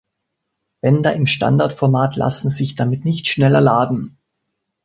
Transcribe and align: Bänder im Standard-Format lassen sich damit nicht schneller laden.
Bänder 0.81 1.13
im 1.13 1.27
Standard-Format 1.27 2.15
lassen 2.15 2.49
sich 2.49 2.73
damit 2.73 3.05
nicht 3.05 3.27
schneller 3.27 3.61
laden. 3.61 4.17